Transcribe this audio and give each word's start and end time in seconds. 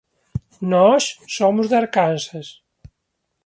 Nós 0.73 1.03
somos 1.37 1.65
de 1.69 1.75
Arkansas. 1.81 2.47